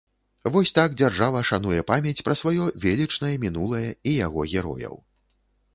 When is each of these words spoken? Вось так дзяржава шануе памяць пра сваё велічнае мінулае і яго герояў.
Вось 0.53 0.71
так 0.77 0.95
дзяржава 1.01 1.43
шануе 1.49 1.81
памяць 1.91 2.23
пра 2.31 2.35
сваё 2.41 2.71
велічнае 2.87 3.33
мінулае 3.45 3.87
і 3.87 4.11
яго 4.25 4.49
герояў. 4.53 4.99